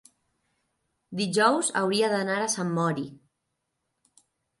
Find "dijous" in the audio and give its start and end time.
1.19-1.69